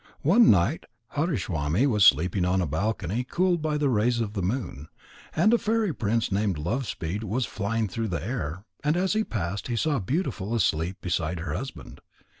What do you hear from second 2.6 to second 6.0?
balcony cooled by the rays of the moon. And a fairy